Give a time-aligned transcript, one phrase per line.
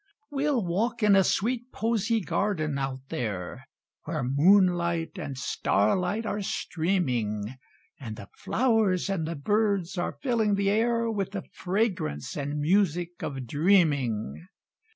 [0.31, 3.67] We'll walk in a sweet posy garden out there,
[4.05, 7.53] Where moonlight and starlight are streaming,
[7.99, 13.21] And the flowers and the birds are filling the air With the fragrance and music
[13.21, 14.47] of dreaming.